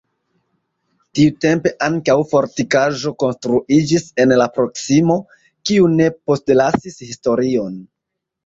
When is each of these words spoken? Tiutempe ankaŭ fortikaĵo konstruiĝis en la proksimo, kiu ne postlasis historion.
Tiutempe 1.17 1.71
ankaŭ 1.87 2.15
fortikaĵo 2.31 3.13
konstruiĝis 3.25 4.07
en 4.25 4.33
la 4.43 4.49
proksimo, 4.57 5.21
kiu 5.71 5.93
ne 6.01 6.09
postlasis 6.31 6.99
historion. 7.13 7.81